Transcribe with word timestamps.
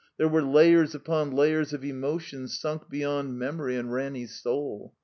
There 0.17 0.27
were 0.27 0.41
layers 0.41 0.93
uix)n 0.95 1.31
layers 1.31 1.73
of 1.73 1.83
emotion 1.85 2.45
simk 2.45 2.89
be 2.89 3.01
yond 3.01 3.37
memory 3.37 3.75
in 3.75 3.91
Ranny's 3.91 4.33
soul. 4.33 4.95